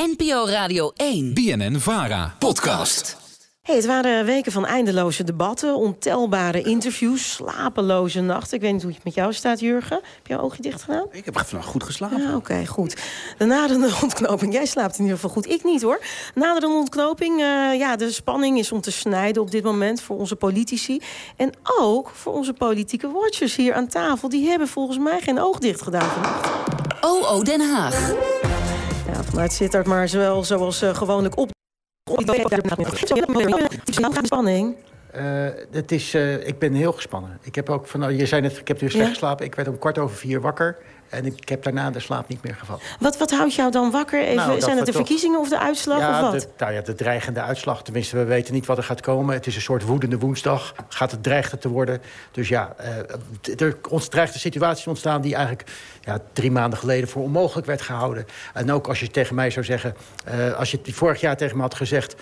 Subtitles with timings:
[0.00, 1.34] NPO Radio 1.
[1.34, 2.34] BNN Vara.
[2.38, 3.16] Podcast.
[3.62, 8.56] Hey, het waren weken van eindeloze debatten, ontelbare interviews, slapeloze nachten.
[8.56, 9.96] Ik weet niet hoe het met jou staat, Jurgen.
[9.96, 11.06] Heb je je oogje dicht gedaan?
[11.10, 12.22] Ik heb vannacht goed geslapen.
[12.22, 12.96] Ja, oké, goed.
[13.38, 14.52] De naderende ontknoping.
[14.52, 15.48] Jij slaapt in ieder geval goed.
[15.48, 16.00] Ik niet hoor.
[16.34, 17.40] Naderende ontknoping.
[17.40, 21.00] eh, ja, de spanning is om te snijden op dit moment voor onze politici.
[21.36, 24.28] En ook voor onze politieke watchers hier aan tafel.
[24.28, 26.48] Die hebben volgens mij geen oog dicht gedaan vannacht.
[27.00, 28.12] OO Den Haag.
[29.30, 31.50] Ja, vanuit Sittard, maar zowel zoals eh, gewoonlijk op.
[34.22, 34.76] Spanning.
[35.12, 37.38] Eh, het is, eh, ik ben heel gespannen.
[37.42, 39.12] Ik heb ook van, je zei net, ik heb dus slecht Ja.
[39.12, 39.46] geslapen.
[39.46, 40.76] Ik werd om kwart over vier wakker.
[41.10, 42.80] En ik heb daarna de slaap niet meer gevat.
[43.00, 44.22] Wat, wat houdt jou dan wakker?
[44.22, 46.40] Even, Nou, zijn het de toch- verkiezingen of de uitslag of wat?
[46.40, 47.82] de, nou ja, de dreigende uitslag.
[47.82, 49.34] Tenminste, we weten niet wat er gaat komen.
[49.34, 50.74] Het is een soort woedende woensdag.
[50.88, 52.00] Gaat het dreigde te worden.
[52.30, 53.76] Dus ja, eh, er
[54.08, 55.20] dreigt een situatie ontstaan...
[55.20, 58.26] die eigenlijk ja, drie maanden geleden voor onmogelijk werd gehouden.
[58.54, 59.94] En ook als je tegen mij zou zeggen...
[60.24, 62.14] eh, als je het vorig jaar tegen me had gezegd...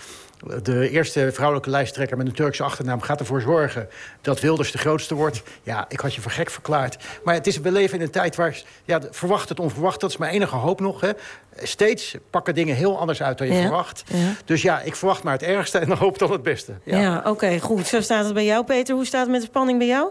[0.63, 3.01] de eerste vrouwelijke lijsttrekker met een Turkse achternaam...
[3.01, 3.87] gaat ervoor zorgen
[4.21, 5.41] dat Wilders de grootste wordt.
[5.63, 6.97] Ja, ik had je voor gek verklaard.
[7.23, 8.61] Maar het is, we leven in een tijd waar...
[8.85, 11.01] Ja, verwacht het onverwacht, dat is mijn enige hoop nog.
[11.01, 11.09] Hè.
[11.55, 14.03] Steeds pakken dingen heel anders uit dan je Ja, verwacht.
[14.13, 14.33] ja.
[14.45, 16.73] Dus ja, ik verwacht maar het ergste en hoop dan het beste.
[16.83, 17.87] Ja, oké, goed.
[17.87, 18.95] Zo staat het bij jou, Peter.
[18.95, 20.09] Hoe staat het met de spanning bij jou?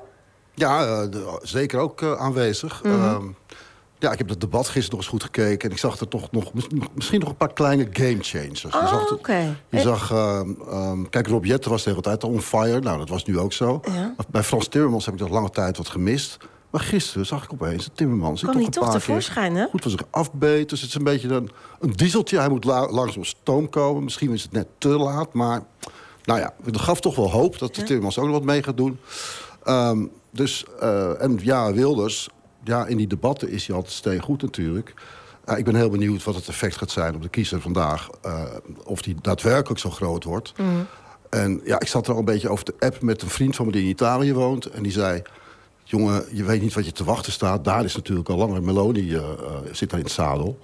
[0.54, 2.82] Ja, eh, de- zeker ook eh, aanwezig.
[2.82, 2.94] Mhm.
[2.94, 3.24] Ehm,
[3.98, 5.68] ja, ik heb het debat gisteren nog eens goed gekeken.
[5.68, 8.60] En ik zag er toch nog, mis- misschien nog een paar kleine game changers.
[8.60, 12.24] Je Oh, zag, je Eh, zag ehm, ehm, kijk, Rob Jetten was de hele tijd
[12.24, 12.80] on fire.
[12.80, 13.80] Nou, dat was nu ook zo.
[13.84, 13.92] Ja.
[13.92, 16.36] Maar Bij Frans Timmermans heb ik nog lange tijd wat gemist.
[16.70, 18.40] Maar gisteren zag ik opeens dat Timmermans...
[18.40, 19.66] toch hij een toch tevoorschijn, hè?
[19.70, 20.68] Goed van zich afbeet.
[20.68, 22.38] Dus het is een beetje een, een dieseltje.
[22.38, 24.04] Hij moet la- langzaam op stoom komen.
[24.04, 25.62] Misschien is het net te laat, maar...
[26.24, 28.76] Nou ja, het gaf toch wel hoop dat de Timmermans ook nog wat mee gaat
[28.76, 28.98] doen.
[29.64, 32.28] Ehm, dus, eh, en ja, Wilders,
[32.64, 34.94] ja, in die debatten is hij altijd steen goed natuurlijk.
[35.46, 38.08] Ja, ik ben heel benieuwd wat het effect gaat zijn op de kiezer vandaag.
[38.22, 38.42] eh,
[38.84, 40.52] of die daadwerkelijk zo groot wordt.
[41.30, 43.66] En ja, ik zat er al een beetje over de app met een vriend van
[43.66, 44.66] me die in Italië woont.
[44.66, 45.22] En die zei,
[45.90, 47.64] jongen, je weet niet wat je te wachten staat.
[47.64, 49.30] Daar is natuurlijk al langer Meloni, eh, eh,
[49.72, 50.58] zit daar in het zadel.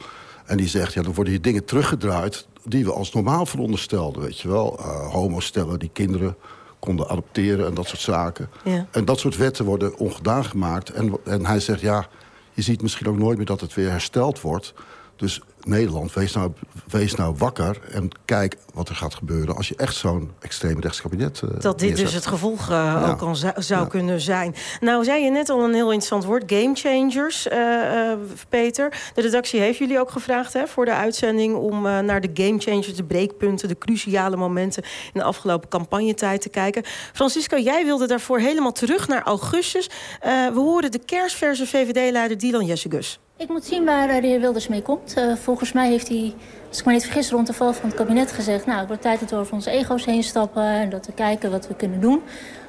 [0.46, 2.46] En die zegt, ja, dan worden hier dingen teruggedraaid...
[2.64, 4.78] die we als normaal veronderstelden, weet je wel.
[4.78, 6.36] Eh homostellen die kinderen
[6.78, 8.48] konden adopteren en dat soort zaken.
[8.64, 8.86] Ja.
[8.90, 10.90] En dat soort wetten worden ongedaan gemaakt.
[10.90, 12.08] En, en hij zegt, ja,
[12.52, 14.74] je ziet misschien ook nooit meer dat het weer hersteld wordt.
[15.16, 16.52] Dus Nederland, wees nou,
[16.86, 19.56] wees nou wakker en kijk wat er gaat gebeuren...
[19.56, 23.20] als je echt zo'n extreem rechts kabinet eh, Dat dit dus het gevolg eh, ook
[23.20, 24.54] al zou, zou kunnen zijn.
[24.80, 28.12] Nou, zei je net al een heel interessant woord, game changers, eh,
[28.48, 29.00] Peter.
[29.14, 31.54] De redactie heeft jullie ook gevraagd hè, voor de uitzending...
[31.54, 34.82] om naar de game changers, de breekpunten, de cruciale momenten...
[34.82, 36.82] in de afgelopen campagnetijd te kijken.
[37.12, 39.90] Francisco, jij wilde daarvoor helemaal terug naar augustus.
[40.22, 43.18] We horen de kerstverse VVD-leider Dylan Jessegus.
[43.36, 45.14] Ik moet zien waar eh, de heer Wilders mee komt.
[45.16, 46.34] Eh, volgens mij heeft hij,
[46.74, 48.66] als ik me niet vergis, rond de val van het kabinet gezegd...
[48.66, 50.62] nou, het wordt tijd dat we over onze ego's heen stappen...
[50.62, 52.22] en dat we kijken wat we kunnen doen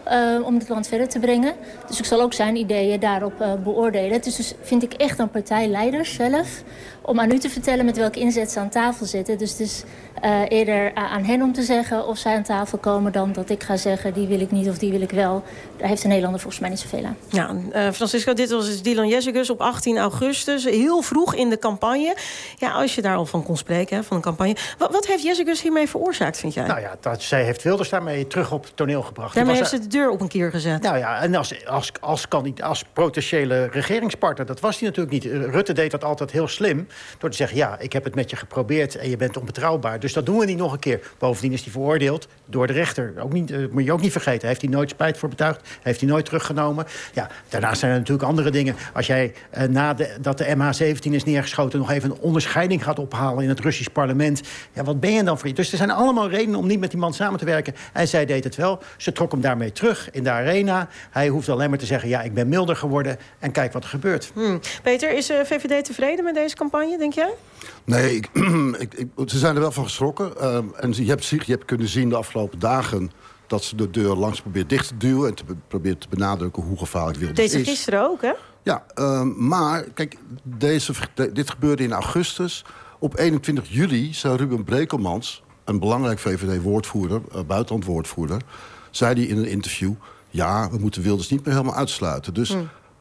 [0.05, 1.53] eh, om het land verder te brengen.
[1.87, 4.11] Dus ik zal ook zijn ideeën daarop eh, beoordelen.
[4.11, 6.63] Het is dus, vind ik, echt aan partijleiders zelf...
[7.01, 9.37] om aan u te vertellen met welke inzet ze aan tafel zitten.
[9.37, 9.83] Dus het is
[10.21, 13.11] eh, eerder aan hen om te zeggen of zij aan tafel komen...
[13.11, 15.43] dan dat ik ga zeggen, die wil ik niet of die wil ik wel.
[15.77, 17.17] Daar heeft een Nederlander volgens mij niet zoveel aan.
[17.29, 20.63] Ja, Francisco, dit was dus Dylan Jessegus op 18 augustus.
[20.63, 22.15] Heel vroeg in de campagne.
[22.57, 24.55] Ja, als je daar al van kon spreken, hè, van een campagne.
[24.77, 26.67] Wat, wat heeft Jessegus hiermee veroorzaakt, vind jij?
[26.67, 29.35] Nou ja, dat, zij heeft Wilders daarmee terug op het toneel gebracht.
[29.35, 30.81] Daarmee heeft ze de deur op een kier gezet.
[30.81, 35.33] Nou ja, en als, als, als, kandidaat, als potentiële regeringspartner, dat was hij natuurlijk niet.
[35.33, 36.87] Rutte deed dat altijd heel slim.
[37.17, 39.99] Door te zeggen, ja, ik heb het met je geprobeerd en je bent onbetrouwbaar.
[39.99, 40.99] Dus dat doen we niet nog een keer.
[41.17, 43.13] Bovendien is hij veroordeeld door de rechter.
[43.19, 44.47] Ook niet, eh, moet je ook niet vergeten.
[44.47, 45.67] Heeft hij nooit spijt voor betuigd.
[45.81, 46.85] Heeft hij nooit teruggenomen.
[47.13, 48.75] Ja, daarnaast zijn er natuurlijk andere dingen.
[48.93, 51.79] Als jij eh, nadat de MH17 is neergeschoten...
[51.79, 54.41] nog even een onderscheiding gaat ophalen in het Russisch parlement.
[54.73, 55.53] Ja, wat ben je dan voor je?
[55.53, 57.75] Dus er zijn allemaal redenen om niet met die man samen te werken.
[57.93, 58.79] En zij deed het wel.
[58.97, 60.87] Ze trok hem daarmee terug in de arena.
[61.11, 63.17] Hij hoeft alleen maar te zeggen, ja, ik ben milder geworden.
[63.39, 64.31] En kijk wat er gebeurt.
[64.33, 64.57] Hm.
[64.83, 67.33] Peter, is eh, VVD tevreden met deze campagne, denk jij?
[67.83, 68.29] Nee, ik,
[68.83, 70.37] ik, ik- ze zijn er wel van geschrokken.
[70.39, 73.11] Ehm, en je hebt, zich- je hebt kunnen zien de afgelopen dagen...
[73.47, 75.29] dat ze de deur langs probeert dicht te duwen...
[75.29, 77.67] en te, be- probeert te benadrukken hoe gevaarlijk Wilders Deze is.
[77.67, 78.31] gisteren ook, hè?
[78.63, 82.65] Ja, ehm, maar kijk, deze, de- dit gebeurde in augustus.
[82.99, 88.41] Op 21 juli zei Ruben Brekelmans, een belangrijk VVD-woordvoerder, uh, buitenlandwoordvoerder,
[88.91, 89.93] zei hij in een interview:
[90.29, 92.33] ja, we moeten Wilders niet meer helemaal uitsluiten.
[92.33, 92.55] Dus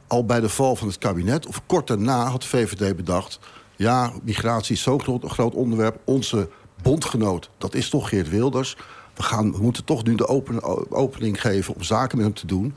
[0.07, 3.39] al bij de val van het kabinet, of kort daarna, had de VVD bedacht:
[3.77, 5.99] ja, migratie is zo'n groot, groot onderwerp.
[6.05, 6.49] Onze
[6.83, 8.77] bondgenoot, dat is toch Geert Wilders.
[9.15, 10.63] We, gaan, we moeten toch nu de open,
[10.93, 12.75] opening geven om zaken met hem te doen.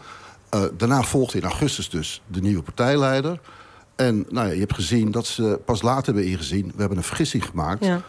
[0.56, 3.40] Uh, daarna volgde in augustus dus de nieuwe partijleider.
[3.98, 6.66] En nou ja, je hebt gezien dat ze pas later hebben ingezien...
[6.66, 7.86] we hebben een vergissing gemaakt.
[7.86, 8.02] Ja.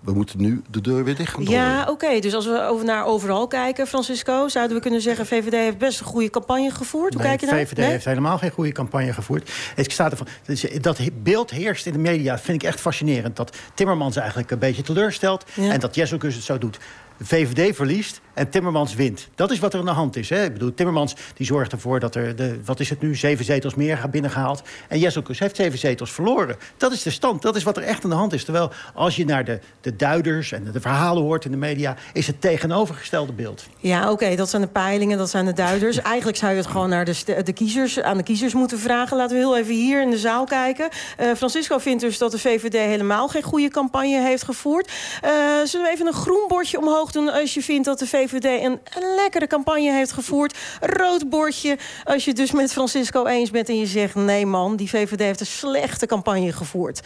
[0.00, 1.44] we moeten nu de deur weer dicht gaan.
[1.44, 2.18] Ja, oké.
[2.20, 4.48] Dus als we over naar overal kijken, Francisco...
[4.48, 5.26] zouden we kunnen zeggen...
[5.26, 7.12] VVD heeft best een goede campagne gevoerd.
[7.14, 7.66] Hoe Nee, kijk je daar?
[7.66, 9.50] VVD heeft helemaal geen goede campagne gevoerd.
[9.76, 13.36] Ik sta ervan, dus dat beeld heerst in de media, vind ik echt fascinerend.
[13.36, 15.70] Dat Timmermans eigenlijk een beetje teleurstelt Ja.
[15.72, 16.78] en dat Jesselkus het zo doet.
[17.22, 19.28] VVD verliest en Timmermans wint.
[19.34, 20.28] Dat is wat er aan de hand is.
[20.28, 20.44] Hè?
[20.44, 23.74] Ik bedoel, Timmermans die zorgt ervoor dat er, de, wat is het nu, zeven zetels
[23.74, 24.62] meer gaan binnengehaald.
[24.88, 26.56] En Jesselkus heeft zeven zetels verloren.
[26.76, 28.44] Dat is de stand, dat is wat er echt aan de hand is.
[28.44, 31.96] Terwijl als je naar de, de duiders en de verhalen hoort in de media...
[32.12, 33.66] is het tegenovergestelde beeld.
[33.78, 36.00] Ja, oké, dat zijn de peilingen, dat zijn de duiders.
[36.16, 39.16] Eigenlijk zou je het gewoon naar de, de kiezers, aan de kiezers moeten vragen.
[39.16, 40.88] Laten we heel even hier in de zaal kijken.
[41.16, 44.92] Eh, Francisco vindt dus dat de VVD helemaal geen goede campagne heeft gevoerd.
[45.22, 45.30] Eh,
[45.64, 48.80] zullen we even een groen bordje omhoog doen als je vindt dat de VVD een,
[48.94, 50.58] een lekkere campagne heeft gevoerd?
[50.80, 54.14] Rood bordje als je het dus met Francisco eens bent en je zegt...
[54.14, 57.00] nee man, die VVD heeft een slechte campagne gevoerd.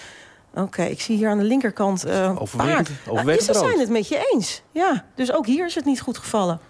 [0.55, 3.13] Oké, ik zie hier aan de linkerkant eh een Overwegend- paar.
[3.13, 4.63] overwegend ze zijn het met je eens.
[4.73, 6.61] Ja, dus ook hier is het niet goed gevallen.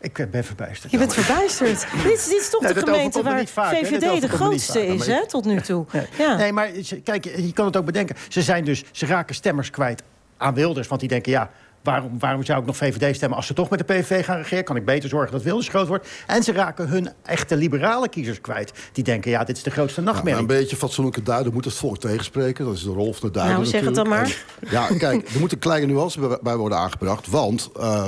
[0.00, 0.92] Ik ben verbijsterd.
[0.92, 1.86] Je bent verbijsterd.
[2.02, 3.38] dit, is, dit is toch Nee, de gemeente waar hè.
[3.44, 5.84] Dat VVD de grootste vaak, is, ik- hè, tot nu toe.
[5.92, 6.06] Nee.
[6.18, 6.36] Ja.
[6.36, 6.70] Nee, maar
[7.04, 8.16] kijk, je kan het ook bedenken.
[8.28, 10.02] Ze, zijn dus, ze raken stemmers kwijt
[10.36, 10.88] aan Wilders.
[10.88, 11.50] Want die denken, ja,
[11.82, 13.36] waarom, waarom zou ik nog VVD stemmen...
[13.36, 14.64] als ze toch met de PVV gaan regeren?
[14.64, 16.08] Kan ik beter zorgen dat Wilders groot wordt?
[16.26, 18.72] En ze raken hun echte liberale kiezers kwijt.
[18.92, 20.40] Die denken, ja, dit is de grootste Ja, maar nachtmerrie.
[20.42, 22.64] een beetje fatsoenlijke duiden moet het volk tegenspreken.
[22.64, 24.12] Dat is de rol van de duider Nou, zeg het dan.
[24.12, 24.28] En,
[24.70, 27.26] ja, kijk, er moet een kleine nuance bij- worden aangebracht.
[27.28, 28.06] Want eh,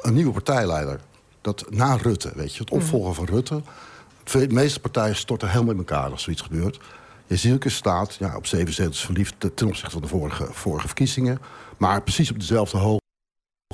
[0.00, 1.00] een nieuwe partijleider,
[1.40, 2.80] dat na Rutte, weet je, het Mhm.
[2.80, 3.60] opvolgen van Rutte...
[4.24, 6.78] de meeste partijen storten helemaal in elkaar als zoiets gebeurt.
[7.26, 9.34] Je ziet ook in staat, ja, op zeven zetels verliefd...
[9.54, 11.38] ten opzichte van de vorige, vorige verkiezingen.
[11.76, 13.04] Maar precies op dezelfde hoogte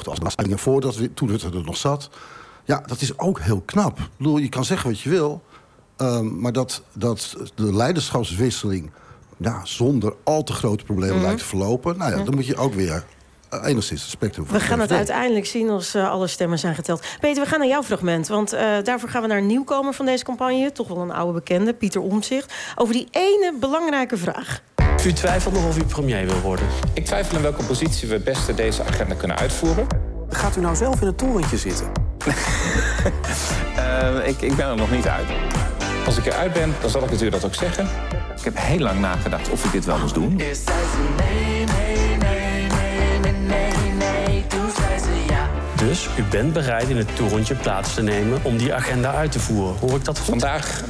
[0.08, 2.10] als de verkiezingen voordat we, toen Rutte er nog zat.
[2.64, 3.98] Ja, dat is ook heel knap.
[3.98, 5.42] Ik bedoel, je kan zeggen wat je wil...
[5.96, 8.90] Ehm, maar dat, dat de leiderschapswisseling
[9.36, 11.24] ja, zonder al te grote problemen Mhm.
[11.24, 11.98] lijkt te verlopen...
[11.98, 13.04] Nou ja, dan moet je ook weer
[13.48, 14.54] eh, enigszins respect hebben.
[14.54, 17.02] We gaan het uiteindelijk zien als eh, alle stemmen zijn geteld.
[17.20, 18.28] Peter, we gaan naar jouw fragment.
[18.28, 20.72] Want eh, daarvoor gaan we naar een nieuwkomer van deze campagne.
[20.72, 22.52] Toch wel een oude bekende, Pieter Omtzigt.
[22.76, 24.62] Over die ene belangrijke vraag.
[25.06, 26.66] U twijfelt nog of u premier wil worden.
[26.92, 29.86] Ik twijfel in welke positie we het beste deze agenda kunnen uitvoeren.
[30.28, 31.86] Gaat u nou zelf in het torentje zitten?
[33.76, 35.26] Eh, ik, ik ben er nog niet uit.
[36.06, 37.88] Als ik eruit ben, dan zal ik het u dat ook zeggen.
[38.36, 40.40] Ik heb heel lang nagedacht of ik dit wel moest doen.
[45.76, 49.40] Dus u bent bereid in het torentje plaats te nemen om die agenda uit te
[49.40, 49.76] voeren.
[49.80, 50.28] Hoor ik dat goed?
[50.28, 50.82] Vandaag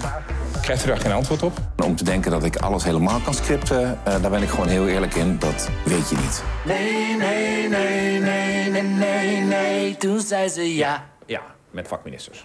[0.62, 1.58] krijgt u daar geen antwoord op.
[1.84, 4.88] Om te denken dat ik alles helemaal kan scripten, eh, daar ben ik gewoon heel
[4.88, 5.38] eerlijk in.
[5.38, 6.42] Dat weet je niet.
[6.64, 9.96] Nee, nee, nee, nee, nee, nee, nee.
[9.96, 11.10] Toen zei ze ja.
[11.26, 12.44] Ja, met vakministers.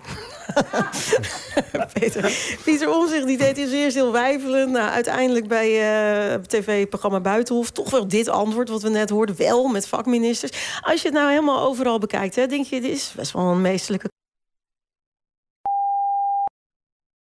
[1.93, 2.31] Peter,
[2.63, 4.71] Pieter Omtzigt die deed eerst heel wijfelend.
[4.71, 7.71] Nou, uiteindelijk bij eh, het tv-programma Buitenhof...
[7.71, 9.37] toch wel dit antwoord wat we net hoorden.
[9.37, 10.79] Wel met vakministers.
[10.81, 12.35] Als je het nou helemaal overal bekijkt...
[12.35, 14.07] Hè, denk je, dit is best wel een meestelijke...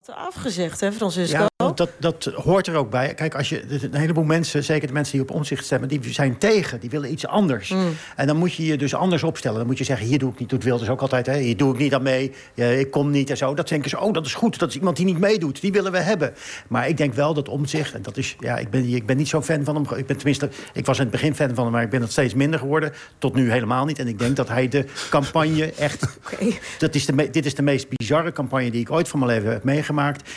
[0.07, 1.47] Afgezegd, hè, Francisco?
[1.57, 3.15] Ja, dat, dat hoort er ook bij.
[3.15, 5.89] Kijk, als je, een heleboel mensen, zeker de mensen die op omzicht stemmen...
[5.89, 7.71] die zijn tegen, die willen iets anders.
[7.71, 7.97] Mm.
[8.17, 9.59] En dan moet je je dus anders opstellen.
[9.59, 11.27] Dan moet je zeggen, hier doe ik niet, doet Wilders ook altijd...
[11.27, 13.55] Hè, hier doe ik niet aan mee, ik kom niet en zo.
[13.55, 15.61] Dat denken ze, oh, dat is goed, dat is iemand die niet meedoet.
[15.61, 16.35] Die willen we hebben.
[16.69, 18.37] Maar ik denk wel dat omzicht, en dat is...
[18.39, 19.99] Ja, ik ben, ik ben niet zo'n fan van hem.
[19.99, 21.73] Ik ben tenminste, ik was in het begin fan van hem...
[21.73, 22.93] maar ik ben het steeds minder geworden.
[23.19, 23.99] Tot nu helemaal niet.
[23.99, 26.07] En ik denk dat hij de campagne echt...
[26.79, 29.51] Dat is de dit is de meest bizarre campagne die ik ooit van mijn leven
[29.53, 29.89] heb meegemaakt.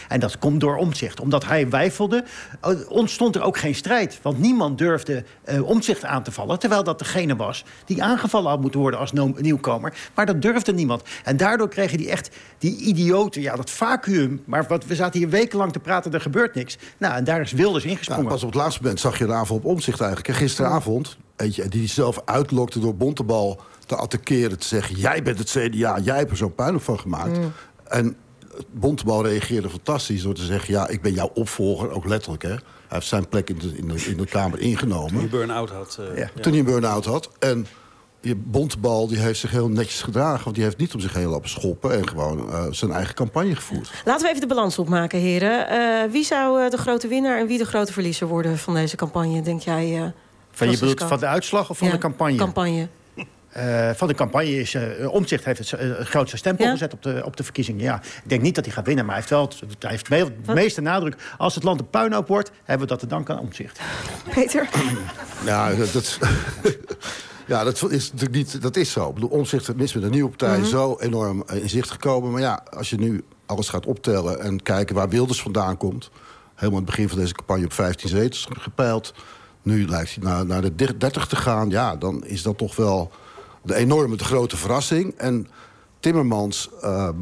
[0.07, 1.19] En dat komt door omzicht.
[1.19, 2.23] Omdat hij wijfelde,
[2.61, 4.19] eh, ontstond er ook geen strijd.
[4.21, 6.59] Want niemand durfde eh omzicht aan te vallen.
[6.59, 9.93] Terwijl dat degene was die aangevallen had moeten worden als no- nieuwkomer.
[10.15, 11.01] Maar dat durfde niemand.
[11.23, 14.41] En daardoor kreeg je die echt die idioten, ja, dat vacuüm.
[14.45, 16.77] Maar wat, we zaten hier wekenlang te praten, er gebeurt niks.
[16.97, 18.25] Nou, en daar is Wilders Ja, ingesprongen.
[18.27, 20.29] pas op het laatste moment zag je de aanval op omzicht eigenlijk.
[20.29, 24.59] En gisteravond, weet je, die zelf uitlokte door Bontebal te attackeren.
[24.59, 27.37] Te zeggen, jij bent het CDA, jij hebt er zo'n puinhoop van gemaakt.
[27.87, 28.15] En
[28.71, 30.73] Bontebal reageerde fantastisch door te zeggen...
[30.73, 32.49] ja, ik ben jouw opvolger, ook letterlijk, hè.
[32.49, 35.19] Hij heeft zijn plek in de, in de, in de Kamer ingenomen.
[35.19, 35.97] Die burn-out had.
[36.11, 36.29] eh, Ja.
[36.41, 37.29] Toen hij een burn-out had.
[37.39, 37.67] En
[38.21, 40.43] die Bontebal die heeft zich heel netjes gedragen.
[40.43, 41.91] Want die heeft niet om zich heen lopen schoppen...
[41.97, 43.91] en gewoon eh, zijn eigen campagne gevoerd.
[44.05, 45.67] Laten we even de balans opmaken, heren.
[45.69, 48.95] Eh, wie zou eh, de grote winnaar en wie de grote verliezer worden van deze
[48.95, 49.97] campagne, denk jij?
[50.01, 50.07] eh,
[50.51, 52.35] van, je bedoelt van de uitslag of van Ja, de campagne?
[52.35, 52.87] campagne.
[53.53, 56.71] Eh, van de campagne is uh, Omzicht heeft het, eh, grootste stempel Ja?
[56.71, 57.81] gezet op de, op de verkiezingen.
[57.81, 60.09] Ja, ik denk niet dat hij gaat winnen, maar hij heeft wel het, hij heeft
[60.09, 61.15] me- de meeste nadruk.
[61.37, 63.79] Als het land een puinhoop wordt, hebben we dat te danken aan Omzicht.
[64.33, 64.69] Peter?
[65.45, 66.19] Ja, dat, dat,
[67.47, 68.61] ja, dat is natuurlijk niet.
[68.61, 69.07] Dat is zo.
[69.07, 72.31] Ik bedoel, omzicht is met een nieuwe partij zo enorm in zicht gekomen.
[72.31, 76.09] Maar ja, als je nu alles gaat optellen en kijken waar Wilders vandaan komt.
[76.55, 79.13] Helemaal aan het begin van deze campagne op 15 zetels gepeild.
[79.61, 81.69] Nu lijkt hij naar, naar de 30 te gaan.
[81.69, 83.11] Ja, dan is dat toch wel
[83.63, 85.13] de enorme, de grote verrassing.
[85.17, 85.47] En
[85.99, 87.15] Timmermans, ehm,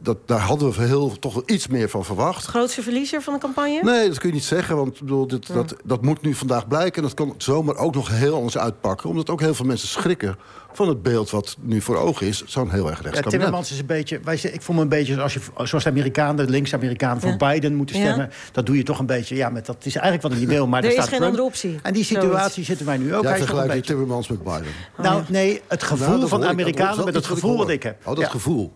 [0.00, 2.46] dat, daar hadden we heel, toch wel iets meer van verwacht.
[2.46, 3.80] Grootste verliezer van de campagne?
[3.82, 6.68] Nee, dat kun je niet zeggen, want ik bedoel, dit, dat, dat moet nu vandaag
[6.68, 6.96] blijken.
[6.96, 9.08] En dat kan zomaar ook nog heel anders uitpakken.
[9.08, 10.36] Omdat ook heel veel mensen schrikken
[10.76, 12.42] van het beeld wat nu voor ogen is.
[12.46, 13.24] Zo'n heel erg rechts Ja.
[13.30, 14.20] Timmermans is een beetje...
[14.24, 17.20] Wij, ik voel me een beetje als je, zoals de Amerikanen, de linkse-Amerikanen...
[17.20, 17.36] voor Ja.
[17.36, 18.02] Biden moeten Ja.
[18.02, 18.30] stemmen.
[18.52, 19.34] Dat doe je toch een beetje...
[19.36, 21.30] Ja, met, dat is eigenlijk wat niet wil, maar Er is staat geen Trump.
[21.30, 21.78] andere optie.
[21.82, 22.24] En die Zoiets.
[22.26, 23.22] situatie zitten wij nu ook.
[23.22, 23.86] Jij vergelijkt beetje...
[23.86, 24.66] Timmermans met Biden.
[24.98, 26.52] Nou, nee, het gevoel Ja, dat van de ik.
[26.52, 27.96] Dat Amerikanen met het gevoel ik wat ik heb.
[28.00, 28.28] Oh, dat Ja.
[28.30, 28.72] gevoel.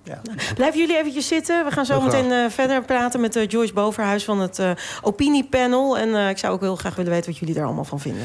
[0.54, 1.64] Blijven jullie eventjes zitten.
[1.64, 4.70] We gaan zo meteen eh, verder praten met eh, Joyce Boverhuis van het eh,
[5.02, 5.98] opiniepanel.
[5.98, 8.22] En eh, ik zou ook heel graag willen weten wat jullie daar allemaal van vinden.